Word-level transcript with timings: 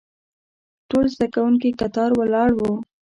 ټول 0.89 1.05
زده 1.15 1.27
کوونکي 1.35 1.69
کتار 1.81 2.09
ولاړ 2.19 2.49
وو. 2.55 2.73